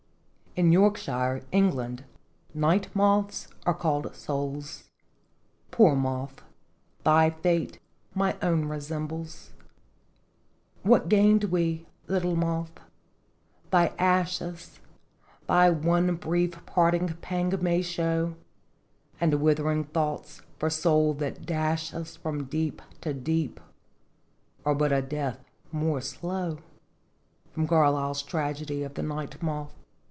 [0.61, 2.03] In Yorkshire, England,
[2.53, 4.89] night moths are called souls.
[5.71, 6.41] Poor moth!
[7.05, 7.79] thy fate
[8.13, 9.51] my own resembles
[10.83, 12.81] What gained we, little moth?
[13.71, 14.81] Thy ashes
[15.47, 18.35] Thy one brief parting pang may show,
[19.21, 23.61] And withering thoughts for soul that dashes From deep to deep
[24.65, 25.39] are but a death
[25.71, 26.57] more slow.
[27.67, 29.77] Carlyle's Tragedy of the Night Moth.